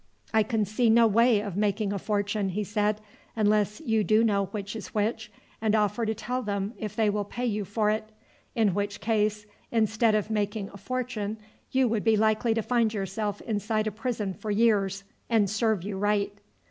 [0.33, 2.99] "I can see no way of making a fortune," he said,
[3.35, 5.31] "unless you do know which is which,
[5.61, 8.09] and offer to tell them if they will pay you for it.
[8.55, 11.37] In which case, instead of making a fortune
[11.69, 15.99] you would be likely to find yourself inside a prison for years and serve you
[15.99, 16.35] right."